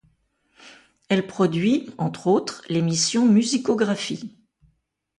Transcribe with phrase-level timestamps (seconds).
[1.09, 4.35] Elle produit, entre autres, l'émission Musicographie.